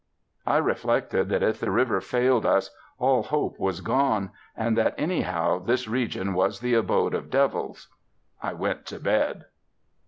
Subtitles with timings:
[0.47, 5.59] I reflected that if the river failed us, all hope was gone; and that anyhow
[5.59, 7.87] this region was the abode of devils.
[8.41, 9.45] I went to bed.